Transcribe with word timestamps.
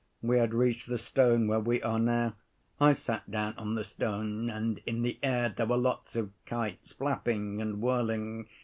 We 0.23 0.39
had 0.39 0.55
reached 0.55 0.87
the 0.87 0.97
stone 0.97 1.47
where 1.47 1.59
we 1.59 1.79
are 1.83 1.99
now. 1.99 2.33
I 2.79 2.93
sat 2.93 3.29
down 3.29 3.53
on 3.55 3.75
the 3.75 3.83
stone. 3.83 4.49
And 4.49 4.81
in 4.87 5.03
the 5.03 5.19
air 5.21 5.49
there 5.49 5.67
were 5.67 5.77
lots 5.77 6.15
of 6.15 6.31
kites 6.47 6.91
flapping 6.93 7.61
and 7.61 7.81
whirling. 7.83 8.47